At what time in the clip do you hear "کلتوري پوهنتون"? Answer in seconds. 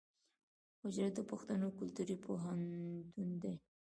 1.79-3.29